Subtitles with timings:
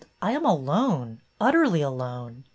[0.19, 2.45] I am alone, utterly alone.